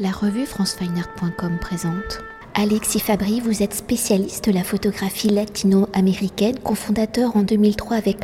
La 0.00 0.12
revue 0.12 0.46
francefineart.com 0.46 1.58
présente. 1.60 2.20
Alexis 2.54 3.00
Fabry, 3.00 3.40
vous 3.40 3.64
êtes 3.64 3.74
spécialiste 3.74 4.48
de 4.48 4.52
la 4.52 4.62
photographie 4.62 5.28
latino-américaine, 5.28 6.56
cofondateur 6.60 7.36
en 7.36 7.42
2003 7.42 7.96
avec 7.96 8.18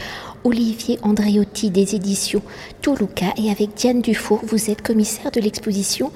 Olivier 0.45 1.01
Andreotti 1.03 1.71
des 1.71 1.97
éditions 1.97 2.43
Toluca 2.81 3.35
et 3.37 3.51
avec 3.51 3.75
Diane 3.75 4.03
Dufour, 4.03 4.41
vous 4.45 4.71
êtes 4.71 4.83
commissaire 4.83 5.33
de 5.33 5.41
l'exposition 5.41 6.13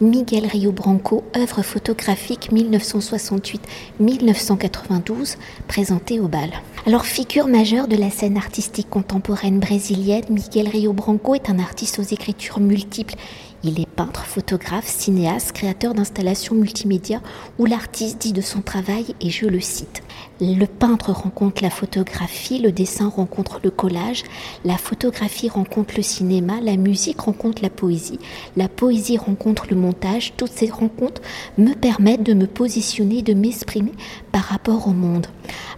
Miguel 0.00 0.46
Rio 0.46 0.70
Branco, 0.70 1.24
œuvre 1.36 1.62
photographique 1.62 2.52
1968-1992, 2.52 5.38
présentée 5.66 6.20
au 6.20 6.28
bal. 6.28 6.50
Alors, 6.86 7.04
figure 7.04 7.48
majeure 7.48 7.88
de 7.88 7.96
la 7.96 8.10
scène 8.10 8.36
artistique 8.36 8.88
contemporaine 8.88 9.58
brésilienne, 9.58 10.22
Miguel 10.30 10.68
Rio 10.68 10.92
Branco 10.92 11.34
est 11.34 11.50
un 11.50 11.58
artiste 11.58 11.98
aux 11.98 12.02
écritures 12.02 12.60
multiples 12.60 13.16
il 13.62 13.78
est 13.78 13.86
peintre, 13.86 14.24
photographe, 14.24 14.86
cinéaste, 14.86 15.52
créateur 15.52 15.92
d'installations 15.92 16.54
multimédia 16.54 17.20
où 17.58 17.66
l'artiste 17.66 18.18
dit 18.18 18.32
de 18.32 18.40
son 18.40 18.62
travail, 18.62 19.14
et 19.20 19.28
je 19.28 19.46
le 19.46 19.60
cite, 19.60 20.02
Le 20.40 20.64
peintre 20.64 21.12
rencontre 21.12 21.62
la 21.62 21.68
photographie, 21.68 22.58
le 22.58 22.72
dessin 22.72 23.08
rencontre 23.08 23.60
le 23.62 23.70
collage, 23.70 24.22
la 24.64 24.78
photographie 24.78 25.50
rencontre 25.50 25.94
le 25.98 26.02
cinéma, 26.02 26.60
la 26.62 26.76
musique 26.76 27.20
rencontre 27.20 27.62
la 27.62 27.68
poésie, 27.68 28.18
la 28.56 28.68
poésie 28.68 29.18
rencontre 29.18 29.66
le 29.68 29.76
montage. 29.76 30.32
Toutes 30.38 30.52
ces 30.52 30.70
rencontres 30.70 31.20
me 31.58 31.74
permettent 31.74 32.22
de 32.22 32.34
me 32.34 32.46
positionner, 32.46 33.20
de 33.20 33.34
m'exprimer 33.34 33.92
par 34.32 34.44
rapport 34.44 34.88
au 34.88 34.92
monde. 34.92 35.26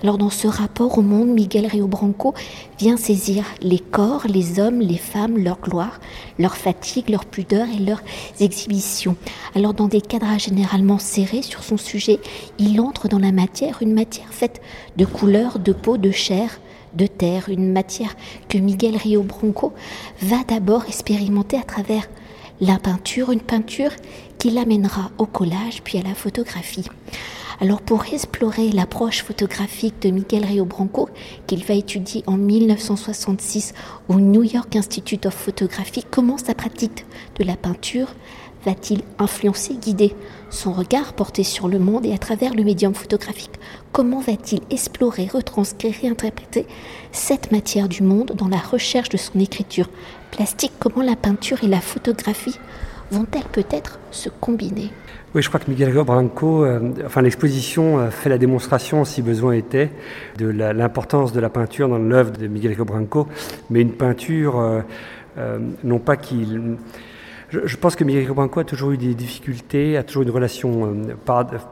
Alors 0.03 0.19
dans 0.19 0.31
ce 0.31 0.47
rapport 0.47 0.99
au 0.99 1.03
monde, 1.03 1.29
Miguel 1.29 1.67
Rio 1.67 1.89
Branco 1.89 2.35
vient 2.79 2.97
saisir 2.97 3.45
les 3.61 3.79
corps, 3.79 4.27
les 4.29 4.61
hommes, 4.61 4.81
les 4.81 4.99
femmes, 4.99 5.39
leur 5.39 5.61
gloire, 5.61 6.01
leur 6.39 6.57
fatigue, 6.57 7.09
leur 7.09 7.25
pudeur 7.25 7.67
et 7.73 7.79
leurs 7.79 8.03
exhibitions. 8.41 9.17
Alors 9.55 9.75
dans 9.75 9.89
des 9.89 10.01
cadrages 10.01 10.45
généralement 10.45 10.99
serrés 10.99 11.43
sur 11.43 11.63
son 11.63 11.77
sujet, 11.77 12.21
il 12.59 12.81
entre 12.81 13.09
dans 13.09 13.19
la 13.19 13.33
matière, 13.33 13.79
une 13.81 13.95
matière 13.95 14.33
faite 14.33 14.61
de 14.97 15.05
couleurs, 15.05 15.59
de 15.59 15.73
peau, 15.73 15.97
de 15.97 16.11
chair, 16.11 16.61
de 16.95 17.07
terre, 17.07 17.49
une 17.49 17.73
matière 17.73 18.15
que 18.49 18.59
Miguel 18.59 18.97
Rio 18.97 19.23
Branco 19.23 19.73
va 20.21 20.45
d'abord 20.47 20.85
expérimenter 20.87 21.57
à 21.57 21.63
travers 21.63 22.09
la 22.61 22.79
peinture, 22.79 23.33
une 23.33 23.41
peinture 23.41 23.93
qui 24.39 24.51
l'amènera 24.51 25.11
au 25.19 25.27
collage 25.27 25.83
puis 25.83 25.99
à 25.99 26.03
la 26.03 26.15
photographie. 26.15 26.85
Alors 27.63 27.81
pour 27.81 28.05
explorer 28.13 28.73
l'approche 28.73 29.23
photographique 29.23 30.03
de 30.03 30.11
Miguel 30.11 30.45
Rio 30.45 30.65
Branco, 30.65 31.09
qu'il 31.47 31.65
va 31.65 31.75
étudier 31.75 32.25
en 32.27 32.37
1966 32.37 33.73
au 34.09 34.15
New 34.15 34.43
York 34.43 34.75
Institute 34.75 35.27
of 35.27 35.35
Photography, 35.35 36.03
comment 36.11 36.39
sa 36.39 36.55
pratique 36.55 37.07
de 37.39 37.45
la 37.45 37.55
peinture 37.55 38.09
va-t-il 38.65 39.03
influencer, 39.21 39.75
guider 39.75 40.17
son 40.51 40.73
regard 40.73 41.13
porté 41.13 41.45
sur 41.45 41.69
le 41.69 41.79
monde 41.79 42.05
et 42.05 42.13
à 42.13 42.19
travers 42.19 42.53
le 42.53 42.65
médium 42.65 42.95
photographique? 42.95 43.61
Comment 43.93 44.19
va-t-il 44.19 44.63
explorer, 44.71 45.29
retranscrire, 45.33 45.95
réinterpréter 46.03 46.67
cette 47.13 47.53
matière 47.53 47.89
du 47.89 48.03
monde 48.03 48.33
dans 48.37 48.49
la 48.49 48.59
recherche 48.59 49.09
de 49.09 49.17
son 49.17 49.39
écriture 49.39 49.89
plastique? 50.33 50.73
Comment 50.81 51.05
la 51.05 51.15
peinture 51.15 51.63
et 51.63 51.69
la 51.69 51.81
photographie 51.81 52.59
vont-elles 53.13 53.49
peut-être 53.53 54.01
se 54.11 54.29
combiner 54.29 54.91
oui, 55.35 55.41
je 55.41 55.49
crois 55.49 55.61
que 55.61 55.71
Miguel 55.71 55.95
Branco, 56.05 56.63
euh, 56.63 56.93
enfin 57.07 57.23
l'exposition 57.23 57.99
euh, 57.99 58.11
fait 58.11 58.29
la 58.29 58.37
démonstration, 58.37 59.07
si 59.07 59.23
besoin 59.23 59.55
était, 59.55 59.91
de 60.37 60.47
l'importance 60.47 61.33
de 61.33 61.41
la 61.41 61.49
peinture 61.49 61.89
dans 61.89 61.97
l'œuvre 61.97 62.33
de 62.33 62.47
Miguel 62.49 62.75
Branco, 62.77 63.29
mais 63.71 63.81
une 63.81 63.93
peinture, 63.93 64.61
euh, 65.39 65.59
non 65.85 65.99
pas 66.01 66.19
qu'il 66.19 66.77
je, 67.53 67.77
pense 67.77 67.97
que 67.97 68.05
Miguel 68.05 68.27
Branco 68.29 68.61
a 68.61 68.65
toujours 68.65 68.93
eu 68.93 68.97
des 68.97 69.15
difficultés, 69.15 69.99
a 69.99 70.03
toujours 70.03 70.23
une 70.23 70.31
relation 70.31 70.87
euh, 70.87 71.15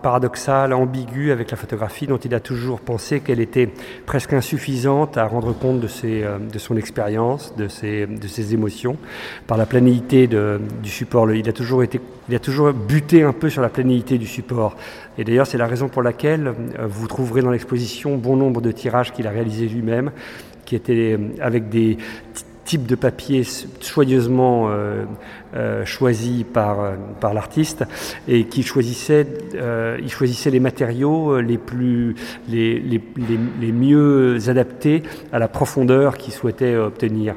paradoxale, 0.03 0.75
ambiguë 0.75 1.33
avec 1.33 1.51
la 1.51 1.57
photographie, 1.57 2.07
dont 2.07 2.19
il 2.19 2.35
a 2.35 2.41
toujours 2.41 2.81
pensé 2.81 3.21
qu'elle 3.21 3.41
était 3.41 3.71
presque 4.05 4.35
insuffisante 4.35 5.17
à 5.17 5.25
rendre 5.27 5.55
compte 5.55 5.81
de, 5.81 5.89
euh, 6.05 6.39
de 6.39 6.59
son 6.59 6.77
expérience, 6.77 7.55
de 7.57 7.69
ses, 7.69 8.07
de 8.07 8.29
ses 8.29 8.53
émotions, 8.53 8.99
par 9.47 9.57
la 9.57 9.65
planéité 9.65 10.27
du 10.29 10.91
support. 10.91 11.31
Il 11.33 11.49
a, 11.49 11.53
toujours 11.53 11.83
été, 11.83 11.99
il 12.29 12.35
a 12.35 12.41
toujours 12.41 12.73
buté 12.73 13.23
un 13.23 13.33
peu 13.33 13.49
sur 13.49 13.63
la 13.63 13.71
planéité 13.71 14.19
du 14.19 14.27
support. 14.27 14.77
Et 15.17 15.25
d'ailleurs, 15.25 15.47
c'est 15.47 15.59
la 15.59 15.67
raison 15.67 15.89
pour 15.89 16.03
laquelle 16.03 16.49
euh, 16.49 16.87
vous 16.87 17.09
trouverez 17.09 17.41
dans 17.41 17.51
l'exposition 17.51 18.17
bon 18.17 18.37
nombre 18.37 18.61
de 18.61 18.71
tirages 18.71 19.13
qu'il 19.13 19.27
a 19.27 19.31
réalisés 19.31 19.67
lui-même, 19.67 20.11
qui 20.67 20.77
étaient 20.77 21.19
avec 21.41 21.71
des 21.71 21.97
type 22.71 22.87
de 22.87 22.95
papier 22.95 23.43
soigneusement 23.81 24.69
euh, 24.69 25.05
euh, 25.57 25.85
choisi 25.85 26.45
par, 26.45 26.79
euh, 26.79 26.95
par 27.21 27.35
l'artiste 27.35 27.85
et 28.29 28.45
qui 28.45 28.63
choisissait, 28.63 29.27
il 30.01 30.09
choisissait 30.09 30.51
les 30.51 30.61
matériaux 30.61 31.41
les, 31.41 31.59
plus, 31.59 32.15
les, 32.49 32.79
les, 32.79 33.01
les, 33.61 33.73
mieux 33.73 34.39
adaptés 34.49 35.03
à 35.33 35.41
la 35.41 35.49
profondeur 35.49 36.17
qu'il 36.17 36.33
souhaitait 36.33 36.77
obtenir. 36.77 37.35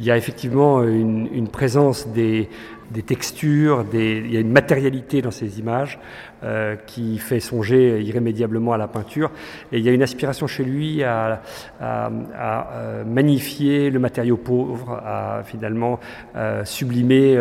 Il 0.00 0.06
y 0.06 0.10
a 0.10 0.16
effectivement 0.16 0.82
une 0.82 1.46
présence 1.46 2.08
des, 2.08 2.48
des 2.90 3.02
textures, 3.02 3.84
il 3.92 4.32
y 4.32 4.36
a 4.36 4.40
une 4.40 4.52
matérialité 4.52 5.22
dans 5.22 5.30
ces 5.30 5.58
images 5.58 5.98
euh, 6.44 6.76
qui 6.76 7.16
fait 7.16 7.40
songer 7.40 8.02
irrémédiablement 8.02 8.74
à 8.74 8.76
la 8.76 8.86
peinture. 8.86 9.30
Et 9.72 9.78
il 9.78 9.84
y 9.84 9.88
a 9.88 9.92
une 9.92 10.02
aspiration 10.02 10.46
chez 10.46 10.62
lui 10.62 11.02
à, 11.02 11.40
euh, 11.80 13.04
magnifier 13.04 13.88
le 13.88 13.98
matériau 13.98 14.36
pauvre, 14.36 15.00
à 15.02 15.42
finalement 15.44 16.00
euh, 16.36 16.62
sublimer 16.66 17.38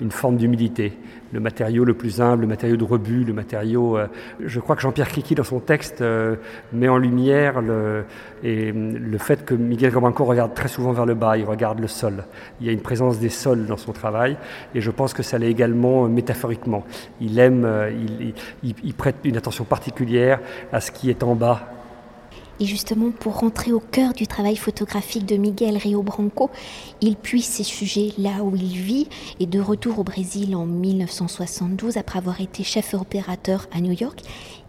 une 0.00 0.10
forme 0.10 0.36
d'humilité 0.36 0.98
le 1.32 1.40
matériau 1.40 1.86
le 1.86 1.94
plus 1.94 2.20
humble, 2.20 2.42
le 2.42 2.46
matériau 2.46 2.76
de 2.76 2.84
rebut, 2.84 3.24
le 3.24 3.32
matériau. 3.32 3.96
Je 4.38 4.60
crois 4.60 4.76
que 4.76 4.82
Jean-Pierre 4.82 5.08
Criqui, 5.08 5.34
dans 5.34 5.44
son 5.44 5.60
texte, 5.60 6.04
met 6.74 6.88
en 6.88 6.98
lumière 6.98 7.62
le, 7.62 8.04
le 8.42 9.18
fait 9.18 9.42
que 9.42 9.54
Miguel 9.54 9.92
Gabanco 9.92 10.24
regarde 10.24 10.52
très 10.52 10.68
souvent 10.68 10.92
vers 10.92 11.06
le 11.06 11.14
bas, 11.14 11.38
il 11.38 11.46
regarde 11.46 11.80
le 11.80 11.88
sol. 11.88 12.24
Il 12.60 12.66
y 12.66 12.68
a 12.68 12.72
une 12.72 12.82
présence 12.82 13.18
des 13.18 13.30
sols 13.30 13.64
dans 13.64 13.78
son 13.78 13.92
travail, 13.92 14.36
et 14.74 14.80
je 14.80 14.90
pense 14.90 15.14
que 15.14 15.22
ça 15.22 15.38
l'est 15.38 15.50
également 15.50 16.04
euh, 16.04 16.08
métaphoriquement. 16.08 16.84
Il 17.20 17.38
aime, 17.38 17.68
il, 18.62 18.74
il 18.84 18.94
prête 18.94 19.16
une 19.24 19.36
attention 19.36 19.64
particulière 19.64 20.40
à 20.72 20.80
ce 20.80 20.90
qui 20.90 21.10
est 21.10 21.22
en 21.22 21.34
bas 21.34 21.81
et 22.62 22.64
justement, 22.64 23.10
pour 23.10 23.40
rentrer 23.40 23.72
au 23.72 23.80
cœur 23.80 24.12
du 24.12 24.28
travail 24.28 24.54
photographique 24.54 25.26
de 25.26 25.34
Miguel 25.34 25.76
Rio 25.76 26.00
Branco, 26.04 26.48
il 27.00 27.16
puise 27.16 27.44
ses 27.44 27.64
sujets 27.64 28.12
là 28.18 28.44
où 28.44 28.54
il 28.54 28.76
vit 28.76 29.08
et 29.40 29.46
de 29.46 29.58
retour 29.58 29.98
au 29.98 30.04
Brésil 30.04 30.54
en 30.54 30.64
1972, 30.64 31.96
après 31.96 32.20
avoir 32.20 32.40
été 32.40 32.62
chef 32.62 32.94
opérateur 32.94 33.66
à 33.72 33.80
New 33.80 33.90
York, 33.90 34.20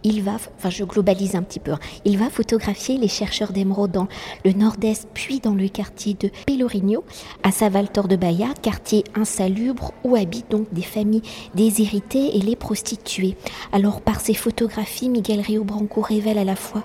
il 0.02 0.24
va, 0.24 0.38
enfin 0.56 0.70
je 0.70 0.82
globalise 0.82 1.36
un 1.36 1.44
petit 1.44 1.60
peu, 1.60 1.70
hein, 1.70 1.78
il 2.04 2.18
va 2.18 2.30
photographier 2.30 2.98
les 2.98 3.06
chercheurs 3.06 3.52
d'émeraude 3.52 3.92
dans 3.92 4.08
le 4.44 4.50
nord-est, 4.50 5.06
puis 5.14 5.38
dans 5.38 5.54
le 5.54 5.68
quartier 5.68 6.14
de 6.14 6.30
Pelourinho, 6.48 7.04
à 7.44 7.52
Savaltor 7.52 8.08
de 8.08 8.16
Bahia, 8.16 8.48
quartier 8.60 9.04
insalubre 9.14 9.92
où 10.02 10.16
habitent 10.16 10.50
donc 10.50 10.66
des 10.74 10.82
familles 10.82 11.22
déshéritées 11.54 12.36
et 12.36 12.40
les 12.40 12.56
prostituées. 12.56 13.36
Alors 13.70 14.00
par 14.00 14.20
ses 14.20 14.34
photographies, 14.34 15.08
Miguel 15.08 15.40
Rio 15.40 15.62
Branco 15.62 16.00
révèle 16.00 16.38
à 16.38 16.44
la 16.44 16.56
fois 16.56 16.82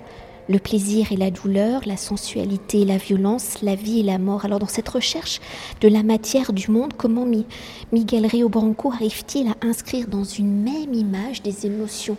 le 0.49 0.59
plaisir 0.59 1.11
et 1.11 1.15
la 1.15 1.29
douleur, 1.29 1.81
la 1.85 1.95
sensualité 1.95 2.81
et 2.81 2.85
la 2.85 2.97
violence, 2.97 3.61
la 3.61 3.75
vie 3.75 3.99
et 3.99 4.03
la 4.03 4.17
mort. 4.17 4.45
Alors 4.45 4.59
dans 4.59 4.67
cette 4.67 4.89
recherche 4.89 5.39
de 5.79 5.87
la 5.87 6.03
matière 6.03 6.51
du 6.51 6.71
monde, 6.71 6.93
comment 6.97 7.27
Miguel 7.91 8.25
Rio 8.25 8.49
Branco 8.49 8.91
arrive-t-il 8.91 9.47
à 9.47 9.55
inscrire 9.61 10.07
dans 10.07 10.23
une 10.23 10.63
même 10.63 10.93
image 10.93 11.43
des 11.43 11.67
émotions 11.67 12.17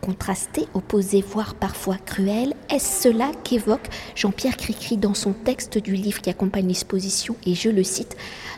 contrastées, 0.00 0.66
opposées, 0.74 1.22
voire 1.26 1.54
parfois 1.54 1.96
cruelles 1.96 2.54
Est-ce 2.68 3.02
cela 3.02 3.30
qu'évoque 3.44 3.88
Jean-Pierre 4.14 4.56
Cricri 4.56 4.96
dans 4.96 5.14
son 5.14 5.32
texte 5.32 5.78
du 5.78 5.94
livre 5.94 6.20
qui 6.20 6.30
accompagne 6.30 6.68
l'exposition 6.68 7.36
Et 7.46 7.54
je 7.54 7.68
le 7.68 7.84
cite 7.84 8.16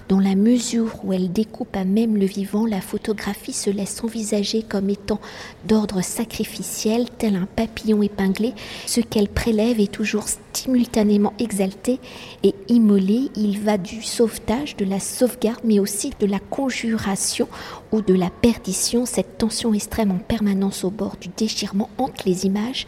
dans 0.08 0.20
la 0.20 0.34
mesure 0.34 1.04
où 1.04 1.12
elle 1.12 1.32
découpe 1.32 1.74
à 1.76 1.84
même 1.84 2.16
le 2.16 2.26
vivant, 2.26 2.66
la 2.66 2.80
photographie 2.80 3.52
se 3.52 3.70
laisse 3.70 4.02
envisager 4.02 4.62
comme 4.62 4.90
étant 4.90 5.20
d'ordre 5.66 6.02
sacrificiel, 6.02 7.06
tel 7.18 7.36
un 7.36 7.46
papillon 7.46 8.02
épinglé. 8.02 8.52
Ce 8.86 9.00
qu'elle 9.00 9.28
prélève 9.28 9.80
est 9.80 9.90
toujours 9.90 10.26
simultanément 10.56 11.32
exalté 11.38 12.00
et 12.42 12.54
immolé. 12.68 13.30
Il 13.36 13.60
va 13.60 13.78
du 13.78 14.02
sauvetage, 14.02 14.76
de 14.76 14.84
la 14.84 15.00
sauvegarde, 15.00 15.60
mais 15.64 15.78
aussi 15.78 16.12
de 16.18 16.26
la 16.26 16.38
conjuration 16.38 17.48
ou 17.92 18.00
de 18.00 18.14
la 18.14 18.30
perdition, 18.30 19.06
cette 19.06 19.38
tension 19.38 19.74
extrême 19.74 20.10
en 20.10 20.18
permanence 20.18 20.84
au 20.84 20.90
bord 20.90 21.16
du 21.20 21.28
déchirement 21.28 21.90
entre 21.98 22.24
les 22.26 22.46
images 22.46 22.86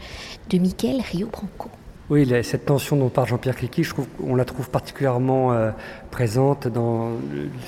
de 0.49 0.57
Michael 0.57 1.01
Rio 1.01 1.27
Branco. 1.27 1.69
Oui, 2.09 2.31
cette 2.43 2.65
tension 2.65 2.95
dont 2.97 3.09
parle 3.09 3.29
Jean-Pierre 3.29 3.55
Cliqui, 3.55 3.83
on 4.23 4.35
la 4.35 4.45
trouve 4.45 4.69
particulièrement 4.69 5.53
euh, 5.53 5.71
présente 6.15 6.69
dans 6.69 7.09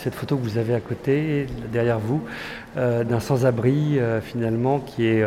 cette 0.01 0.15
photo 0.15 0.37
que 0.37 0.41
vous 0.41 0.57
avez 0.57 0.73
à 0.73 0.79
côté, 0.79 1.47
derrière 1.69 1.99
vous, 1.99 2.21
euh, 2.77 3.03
d'un 3.03 3.19
sans-abri 3.19 3.99
finalement 4.21 4.79
qui 4.79 5.05
est 5.05 5.25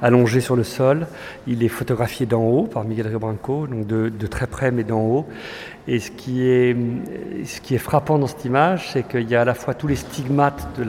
allongé 0.00 0.40
sur 0.40 0.56
le 0.56 0.64
sol. 0.64 1.06
Il 1.46 1.62
est 1.62 1.68
photographié 1.68 2.24
d'en 2.24 2.42
haut 2.42 2.62
par 2.62 2.84
Miguel 2.84 3.08
Rio 3.08 3.18
Branco, 3.18 3.66
donc 3.66 3.86
de, 3.86 4.08
de 4.08 4.26
très 4.26 4.46
près 4.46 4.70
mais 4.70 4.82
d'en 4.82 5.02
haut. 5.02 5.26
Et 5.86 5.98
ce 5.98 6.10
qui 6.10 6.48
est, 6.48 6.74
ce 7.44 7.60
qui 7.60 7.74
est 7.74 7.78
frappant 7.78 8.18
dans 8.18 8.26
cette 8.26 8.46
image, 8.46 8.88
c'est 8.90 9.06
qu'il 9.06 9.28
y 9.28 9.34
a 9.34 9.42
à 9.42 9.44
la 9.44 9.52
fois 9.52 9.74
tous 9.74 9.86
les 9.86 9.96
stigmates 9.96 10.66
de 10.78 10.86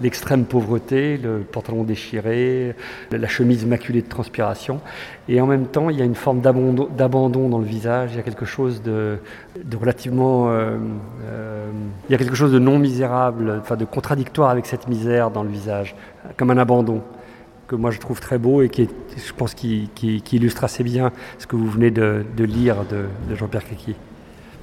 l'extrême 0.00 0.46
pauvreté, 0.46 1.16
le 1.16 1.38
pantalon 1.42 1.84
déchiré, 1.84 2.74
la 3.12 3.28
chemise 3.28 3.64
maculée 3.64 4.02
de 4.02 4.08
transpiration, 4.08 4.80
et 5.28 5.40
en 5.40 5.46
même 5.46 5.66
temps, 5.66 5.90
il 5.90 5.96
y 5.96 6.02
a 6.02 6.04
une 6.04 6.16
forme 6.16 6.40
d'abandon 6.40 7.48
dans 7.48 7.60
le 7.60 7.64
visage, 7.64 8.10
il 8.14 8.16
y 8.16 8.20
a 8.20 8.24
quelque 8.24 8.46
chose 8.46 8.82
de, 8.82 9.18
de 9.64 9.76
relativement... 9.76 10.50
Euh, 11.24 11.70
il 12.08 12.12
y 12.12 12.14
a 12.14 12.18
quelque 12.18 12.34
chose 12.34 12.52
de 12.52 12.58
non 12.58 12.78
misérable, 12.78 13.60
enfin 13.60 13.76
de 13.76 13.84
contradictoire 13.84 14.50
avec 14.50 14.66
cette 14.66 14.88
misère 14.88 15.30
dans 15.30 15.42
le 15.42 15.50
visage, 15.50 15.94
comme 16.36 16.50
un 16.50 16.58
abandon 16.58 17.02
que 17.68 17.76
moi 17.76 17.90
je 17.90 18.00
trouve 18.00 18.20
très 18.20 18.38
beau 18.38 18.62
et 18.62 18.68
qui 18.68 18.88
je 19.16 19.32
pense 19.32 19.54
qui, 19.54 19.88
illustre 20.32 20.64
assez 20.64 20.84
bien 20.84 21.12
ce 21.38 21.46
que 21.46 21.56
vous 21.56 21.70
venez 21.70 21.90
de, 21.90 22.24
lire 22.38 22.84
de, 22.90 23.06
Jean-Pierre 23.34 23.64
Criqui. 23.64 23.94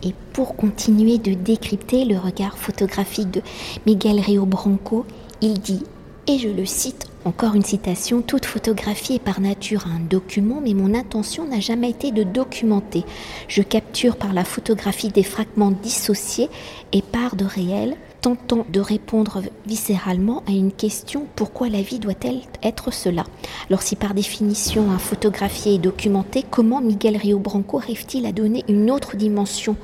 Et 0.04 0.13
pour 0.34 0.56
continuer 0.56 1.18
de 1.18 1.34
décrypter 1.34 2.06
le 2.06 2.18
regard 2.18 2.57
photographique 2.57 3.31
de 3.31 3.42
Miguel 3.86 4.19
Rio 4.19 4.46
Branco, 4.46 5.06
il 5.42 5.60
dit, 5.60 5.84
et 6.28 6.38
je 6.38 6.48
le 6.48 6.66
cite, 6.66 7.09
encore 7.25 7.56
une 7.56 7.66
citation, 7.66 8.21
toute 8.21 8.45
photographie 8.45 9.16
est 9.16 9.19
par 9.19 9.42
nature 9.42 9.88
un 9.88 10.00
document, 10.00 10.62
mais 10.63 10.74
mon 10.74 10.94
intention 10.94 11.45
n'a 11.45 11.60
jamais 11.60 11.89
été 11.89 12.12
de 12.12 12.24
documenter. 12.24 13.04
Je 13.48 13.62
capture 13.62 14.16
par 14.16 14.33
la 14.33 14.45
photographie 14.45 15.10
des 15.10 15.24
fragments 15.24 15.71
dissociés 15.71 16.50
et 16.94 17.01
par 17.01 17.36
de 17.36 17.44
réel, 17.44 17.98
tentant 18.21 18.66
de 18.69 18.80
répondre 18.80 19.42
viscéralement 19.66 20.44
à 20.48 20.51
une 20.51 20.71
question 20.71 21.25
pourquoi 21.36 21.69
la 21.69 21.81
vie 21.81 22.00
doit-elle 22.00 22.42
être 22.63 22.92
cela? 22.92 23.25
Alors 23.68 23.81
si 23.81 23.95
par 23.95 24.13
définition 24.13 24.92
un 24.92 24.98
photographié 24.98 25.75
est 25.75 25.80
documenté, 25.80 26.44
comment 26.50 26.81
Miguel 26.81 27.18
Rio 27.18 27.39
Branco 27.39 27.80
arrive-t-il 27.80 28.25
à 28.25 28.31
donner 28.31 28.63
une 28.68 28.89
autre 28.92 29.18
dimension 29.18 29.75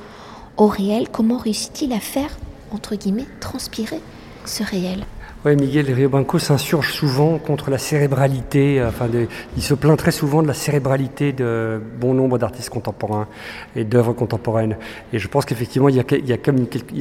au 0.58 0.68
réel? 0.68 1.10
Comment 1.12 1.38
réussit-il 1.38 1.92
à 1.92 2.00
faire, 2.00 2.38
entre 2.72 2.96
guillemets, 2.96 3.28
transpirer 3.40 4.00
ce 4.46 4.64
réel? 4.64 5.06
Oui, 5.46 5.56
Miguel 5.56 5.94
Riobanco 5.94 6.40
s'insurge 6.40 6.92
souvent 6.92 7.38
contre 7.38 7.70
la 7.70 7.78
cérébralité. 7.78 8.80
Euh, 8.80 8.90
enfin, 8.90 9.08
il 9.56 9.62
se 9.62 9.76
plaint 9.76 9.96
très 9.96 10.10
souvent 10.10 10.42
de 10.42 10.48
la 10.48 10.56
cérébralité 10.56 11.34
de 11.34 11.80
bon 12.00 12.16
nombre 12.16 12.40
d'artistes 12.40 12.72
contemporains 12.72 13.28
et 13.76 13.84
d'œuvres 13.84 14.14
contemporaines. 14.14 14.76
Et 15.14 15.20
je 15.20 15.28
pense 15.28 15.46
qu'effectivement, 15.46 15.88
il, 15.88 15.98
y 15.98 16.00
a 16.00 16.36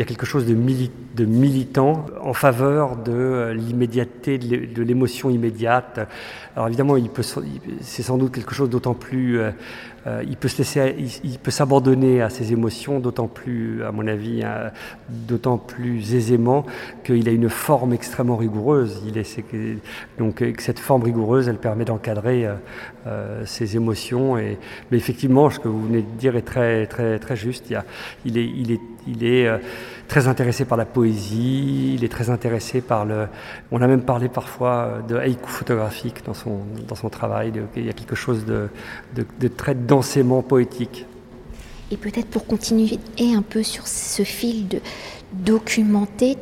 quelque 0.05 0.27
chose 0.27 0.45
de, 0.45 1.25
militant 1.25 2.05
en 2.23 2.35
faveur 2.35 2.97
de 2.97 3.13
euh, 3.13 3.55
l'immédiateté, 3.55 4.37
de 4.37 4.83
l'émotion 4.83 5.31
immédiate. 5.31 6.01
Alors 6.55 6.69
évidemment, 6.69 6.97
c'est 7.81 8.03
sans 8.03 8.19
doute 8.19 8.33
quelque 8.33 8.55
chose 8.55 8.69
d'autant 8.69 8.95
plus 8.95 9.41
euh, 9.41 9.53
il 10.27 10.37
peut 10.37 10.49
se 10.49 10.59
laisser, 10.59 10.97
il, 11.25 11.39
peut 11.39 11.51
s'abandonner 11.51 12.21
à 12.21 12.29
ses 12.29 12.53
émotions, 12.53 13.01
d'autant 13.01 13.27
plus, 13.27 13.83
à 13.85 13.91
mon 13.91 14.07
avis, 14.07 14.43
hein, 14.43 14.71
d'autant 15.09 15.57
plus 15.57 16.15
aisément 16.15 16.67
qu'il 17.05 17.27
a 17.29 17.33
une 17.33 17.49
forme 17.49 17.95
extrêmement 17.95 18.37
rigoureuse. 18.37 19.03
Il 19.07 19.17
est, 19.17 19.41
donc 20.19 20.45
cette 20.59 20.79
forme 20.79 21.03
rigoureuse, 21.03 21.49
elle 21.49 21.59
permet 21.59 21.85
d'encadrer 21.85 22.47
euh, 22.47 22.55
euh, 23.07 23.47
ses 23.47 23.77
émotions. 23.77 24.37
Et, 24.37 24.59
mais 24.91 24.99
effectivement, 24.99 25.49
ce 25.49 25.59
que 25.59 25.69
vous 25.69 25.87
venez 25.87 26.03
de 26.03 26.19
dire 26.19 26.37
est 26.37 26.43
très, 26.43 26.87
très, 26.87 27.19
très 27.19 27.37
juste. 27.37 27.75
Il, 28.25 28.37
il 28.37 28.39
est, 28.39 28.51
il 28.55 28.73
est, 28.73 28.81
il 29.07 29.25
est 29.25 29.49
très 30.09 30.29
intéressé 30.29 30.65
par 30.65 30.79
la 30.79 30.85
poésie, 30.85 31.95
il 31.95 32.05
est 32.05 32.09
très 32.09 32.31
intéressé 32.31 32.81
par 32.81 33.05
le... 33.05 33.27
On 33.71 33.81
a 33.83 33.87
même 33.87 34.03
parlé 34.03 34.29
parfois 34.29 35.03
de 35.09 35.17
haïku 35.17 35.49
photographique 35.49 36.25
dans 36.25 36.35
son, 36.35 36.61
dans 36.87 36.95
son 36.95 37.09
travail, 37.09 37.53
il 37.77 37.85
y 37.85 37.89
a 37.89 37.93
quelque 37.93 38.15
chose 38.15 38.45
de, 38.45 38.69
de, 39.15 39.49
très 39.49 39.75
densément 39.75 40.43
poétique. 40.43 41.07
Et 41.91 41.97
peut-être 41.97 42.29
pour 42.29 42.47
continuer 42.47 42.99
un 43.21 43.43
peu 43.43 43.63
sur 43.63 43.87
ce 43.87 44.23
fil 44.23 44.69
de 44.69 44.81
documenter, 45.33 46.37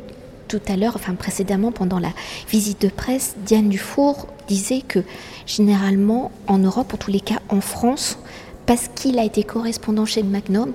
tout 0.47 0.61
à 0.67 0.75
l'heure, 0.75 0.95
enfin 0.95 1.15
précédemment 1.15 1.71
pendant 1.71 1.99
la 1.99 2.11
visite 2.49 2.81
de 2.81 2.89
presse, 2.89 3.35
Diane 3.45 3.69
Dufour 3.69 4.27
disait 4.47 4.81
que 4.81 4.99
généralement 5.45 6.31
en 6.47 6.59
Europe, 6.59 6.93
en 6.93 6.97
tous 6.97 7.11
les 7.11 7.19
cas 7.19 7.39
en 7.49 7.61
France, 7.61 8.19
parce 8.65 8.87
qu'il 8.87 9.19
a 9.19 9.23
été 9.23 9.43
correspondant 9.43 10.05
chez 10.05 10.23
Magnum, 10.23 10.73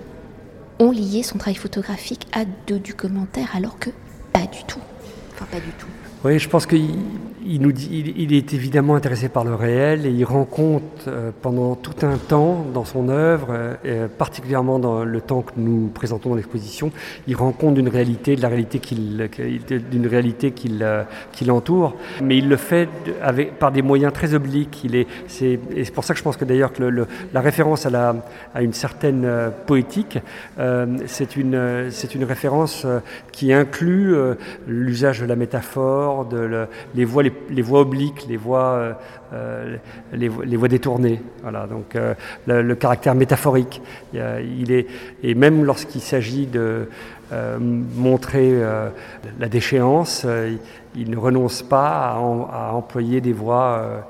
ont 0.79 0.91
lié 0.91 1.23
son 1.23 1.39
travail 1.39 1.57
photographique 1.57 2.27
à 2.33 2.45
de, 2.67 2.79
du 2.79 2.95
commentaire 2.95 3.55
alors 3.55 3.79
que 3.79 3.91
pas 4.33 4.47
du 4.47 4.65
tout. 4.65 4.81
Enfin, 5.35 5.47
pas 5.51 5.61
du 5.61 5.73
tout. 5.73 5.87
Oui, 6.25 6.41
je 6.41 6.49
pense 6.49 6.67
qu'il 6.67 6.83
est 7.47 8.53
évidemment 8.53 8.97
intéressé 8.97 9.29
par 9.29 9.45
le 9.45 9.55
réel 9.55 10.05
et 10.05 10.11
il 10.11 10.25
rend 10.25 10.45
compte 10.45 11.05
euh, 11.07 11.31
pendant 11.43 11.77
tout 11.77 11.95
un 12.05 12.17
temps 12.17 12.67
dans 12.75 12.85
son 12.85 13.09
œuvre, 13.09 13.77
euh, 13.85 14.09
particulièrement 14.09 14.81
dans 14.81 15.05
le 15.05 15.21
temps 15.21 15.43
que 15.43 15.53
nous 15.57 15.87
présentons 15.95 16.31
dans 16.31 16.35
l'exposition, 16.35 16.91
il 17.29 17.37
rend 17.37 17.53
compte 17.53 17.75
d'une 17.75 17.89
réalité, 17.89 18.35
de 18.35 18.43
la 18.43 18.49
réalité 18.49 18.81
d'une 18.81 20.07
réalité 20.09 20.51
qu'il, 20.51 20.83
euh, 20.83 21.05
qui 21.31 21.45
l'entoure, 21.45 21.95
mais 22.21 22.37
il 22.37 22.49
le 22.49 22.57
fait 22.57 22.89
par 23.61 23.71
des 23.71 23.83
moyens 23.83 24.13
très 24.13 24.35
obliques. 24.35 24.89
C'est, 25.29 25.61
et 25.77 25.85
c'est 25.85 25.95
pour 25.95 26.03
ça 26.03 26.15
que 26.15 26.19
je 26.19 26.25
pense 26.25 26.37
que 26.37 26.45
d'ailleurs 26.45 26.73
que 26.73 26.83
la 27.33 27.41
référence 27.41 27.87
à, 27.87 28.15
une 28.61 28.73
certaine 28.73 29.53
poétique, 29.67 30.19
c'est 31.07 31.37
une, 31.37 31.91
c'est 31.91 32.15
une 32.17 32.25
référence 32.25 32.87
qui 33.31 33.53
inclut 33.53 34.17
l'usage 34.67 35.21
de 35.21 35.27
la 35.27 35.37
métaphore, 35.37 36.08
les 36.95 37.05
voies 37.05 37.81
obliques, 37.81 38.27
les 38.29 38.37
voies, 38.37 38.73
euh, 38.73 38.93
euh, 39.33 39.77
les, 40.13 40.57
voies 40.57 40.69
détournées. 40.69 41.21
Voilà, 41.43 41.67
donc 41.67 41.97
euh, 41.97 42.15
le, 42.47 42.75
caractère 42.75 43.15
métaphorique. 43.15 43.83
Il, 44.13 44.73
est, 44.73 44.87
et 45.23 45.35
même 45.35 45.65
lorsqu'il 45.65 46.01
s'agit 46.01 46.47
de 46.47 46.89
montrer 47.97 48.55
la 49.39 49.49
déchéance, 49.49 50.27
il, 50.97 51.11
ne 51.11 51.17
renonce 51.17 51.63
pas 51.63 52.17
à, 52.17 52.73
employer 52.73 53.21
des 53.21 53.33
voies, 53.33 54.07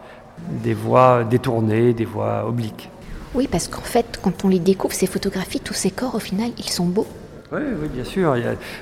des 0.63 0.75
voies 0.75 1.25
détournées, 1.25 1.93
des 1.95 2.05
voies 2.05 2.45
obliques. 2.47 2.91
Oui, 3.35 3.49
parce 3.51 3.69
qu'en 3.69 3.83
fait, 3.83 4.19
quand 4.23 4.45
on 4.45 4.49
les 4.49 4.59
découvre, 4.59 4.95
ces 4.95 5.07
photographies, 5.07 5.61
tous 5.61 5.75
ces 5.75 5.91
corps, 5.91 6.15
au 6.15 6.21
final, 6.21 6.51
ils 6.59 6.71
sont 6.71 6.87
beaux. 6.87 7.07
Oui, 7.51 7.63
oui, 7.81 7.89
bien 7.89 8.05
sûr. 8.05 8.37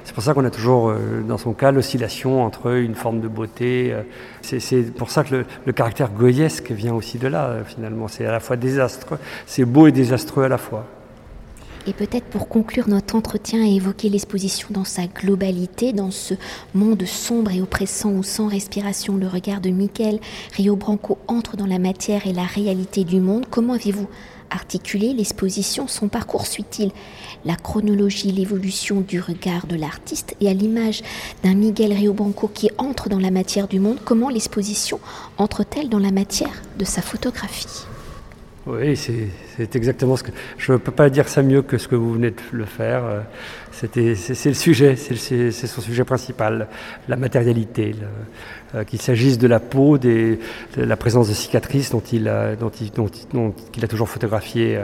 C'est 0.05 0.13
pour 0.13 0.25
ça 0.25 0.35
qu'on 0.35 0.45
a 0.45 0.51
toujours, 0.51 0.89
euh, 0.89 1.23
dans 1.27 1.39
son 1.39 1.53
cas, 1.53 1.71
l'oscillation 1.71 2.43
entre 2.45 2.75
une 2.77 2.97
forme 2.97 3.21
de 3.21 3.29
beauté. 3.29 3.93
Euh, 3.93 4.03
c'est 4.43 4.93
pour 4.93 5.11
ça 5.11 5.23
que 5.23 5.45
le, 5.65 5.73
caractère 5.73 6.11
goyesque 6.11 6.73
vient 6.73 6.93
aussi 6.93 7.19
de 7.19 7.29
là, 7.29 7.47
euh, 7.47 7.65
finalement. 7.65 8.09
C'est 8.09 8.27
à 8.27 8.33
la 8.33 8.41
fois 8.41 8.57
désastreux, 8.57 9.19
c'est 9.47 9.65
beau 9.65 9.87
et 9.87 9.93
désastreux 9.93 10.43
à 10.43 10.49
la 10.49 10.59
fois. 10.59 10.85
Et 11.87 11.93
peut-être 11.93 12.25
pour 12.25 12.49
conclure 12.49 12.89
notre 12.89 13.15
entretien 13.15 13.65
et 13.65 13.77
évoquer 13.77 14.09
l'exposition 14.09 14.67
dans 14.73 14.85
sa 14.85 15.07
globalité, 15.07 15.93
dans 15.93 16.11
ce 16.11 16.35
monde 16.75 17.05
sombre 17.05 17.53
et 17.53 17.61
oppressant 17.61 18.11
où 18.11 18.25
sans 18.25 18.49
respiration 18.49 19.17
le 19.17 19.29
regard 19.29 19.61
de 19.61 19.71
Michael 19.71 20.19
Rio 20.57 20.75
Branco 20.75 21.19
entre 21.29 21.57
dans 21.57 21.67
la 21.67 21.79
matière 21.79 22.27
et 22.27 22.33
la 22.33 22.43
réalité 22.43 23.05
du 23.05 23.21
monde, 23.21 23.47
comment 23.49 23.75
avez-vous 23.75 24.09
articulé 24.51 25.13
l'exposition 25.13 25.89
Son 25.89 26.09
parcours 26.09 26.47
suit-il 26.47 26.91
la 27.45 27.57
chronologie, 27.57 28.33
l'évolution 28.33 29.01
du 29.01 29.21
regard 29.21 29.67
de 29.67 29.77
l'artiste 29.77 30.35
et 30.41 30.49
à 30.49 30.55
l'image 30.55 31.03
d'un 31.43 31.55
Miguel 31.55 31.93
Rio 31.93 32.13
Branco 32.13 32.49
qui 32.49 32.71
entre 32.79 33.09
dans 33.09 33.21
la 33.21 33.31
matière 33.31 33.69
du 33.69 33.79
monde, 33.79 33.99
comment 34.05 34.29
l'exposition 34.29 35.01
entre-t-elle 35.39 35.89
dans 35.89 35.99
la 35.99 36.11
matière 36.11 36.63
de 36.79 36.85
sa 36.85 37.03
photographie? 37.03 37.87
Oui, 38.67 38.97
c'est 38.97 39.77
exactement 39.77 40.17
ce 40.17 40.25
que. 40.25 40.33
Je 40.59 40.73
ne 40.73 40.79
peux 40.79 40.91
pas 40.91 41.09
dire 41.09 41.29
ça 41.29 41.41
mieux 41.41 41.63
que 41.63 41.79
ce 41.79 41.87
que 41.87 41.95
vous 41.95 42.15
venez 42.15 42.33
de 42.33 42.41
le 42.51 42.65
faire. 42.65 43.05
Euh, 43.05 43.21
c'est 43.71 43.95
le 44.47 44.55
sujet, 44.55 44.97
c'est 44.97 45.53
son 45.53 45.81
sujet 45.81 46.03
principal, 46.03 46.67
la 47.09 47.17
matérialité. 47.17 47.95
Euh, 48.75 48.83
qu'il 48.83 49.01
s'agisse 49.01 49.39
de 49.39 49.47
la 49.47 49.61
peau, 49.61 49.99
de 49.99 50.39
la 50.77 50.97
présence 50.97 51.29
de 51.29 51.35
cicatrices 51.35 51.93
dont 51.93 52.03
il 52.13 52.27
a, 52.27 52.57
dont 52.57 52.71
il, 52.71 52.91
dont, 52.91 53.55
il 53.77 53.85
a 53.85 53.89
toujours 53.89 54.09
photographié 54.09 54.81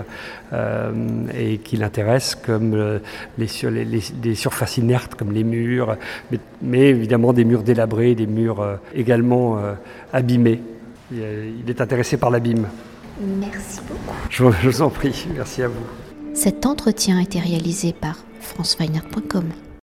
euh, 0.52 0.92
et 1.36 1.58
qui 1.58 1.76
l'intéresse, 1.76 2.36
comme 2.36 3.00
les, 3.36 3.48
les, 3.64 4.00
les, 4.22 4.34
surfaces 4.36 4.76
inertes, 4.76 5.16
comme 5.16 5.32
les 5.32 5.42
murs, 5.42 5.96
mais 6.62 6.90
évidemment 6.90 7.32
des 7.32 7.44
murs 7.44 7.64
délabrés, 7.64 8.14
des 8.14 8.28
murs 8.28 8.78
également 8.94 9.58
abîmés. 10.12 10.60
Il 11.10 11.68
est 11.68 11.80
intéressé 11.80 12.16
par 12.16 12.30
l'abîme. 12.30 12.68
Merci 13.20 13.80
beaucoup. 13.88 14.16
Je, 14.30 14.42
vous 14.44 14.82
en 14.82 14.90
prie, 14.90 15.26
merci 15.34 15.62
à 15.62 15.68
vous. 15.68 15.84
Cet 16.34 16.66
entretien 16.66 17.18
a 17.18 17.22
été 17.22 17.38
réalisé 17.38 17.92
par 17.92 18.16
franceweiner.com. 18.40 19.44